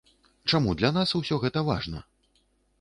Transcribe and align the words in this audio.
Чаму 0.53 0.73
для 0.79 0.91
нас 0.97 1.13
ўсё 1.21 1.41
гэта 1.45 1.65
важна? 1.71 2.05